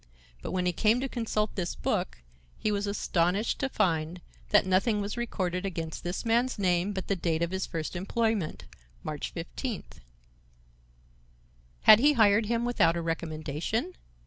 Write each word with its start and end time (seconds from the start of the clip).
But 0.41 0.49
when 0.49 0.65
he 0.65 0.73
came 0.73 0.99
to 1.01 1.07
consult 1.07 1.53
this 1.53 1.75
book, 1.75 2.23
he 2.57 2.71
was 2.71 2.87
astonished 2.87 3.59
to 3.59 3.69
find 3.69 4.19
that 4.49 4.65
nothing 4.65 4.99
was 4.99 5.15
recorded 5.15 5.63
against 5.63 6.03
this 6.03 6.25
man's 6.25 6.57
name 6.57 6.91
but 6.91 7.05
the 7.07 7.15
date 7.15 7.43
of 7.43 7.51
his 7.51 7.67
first 7.67 7.95
employment—March 7.95 9.29
15. 9.29 9.83
"Had 11.81 11.99
he 11.99 12.13
hired 12.13 12.47
him 12.47 12.65
without 12.65 12.97
a 12.97 13.01
recommendation? 13.03 13.93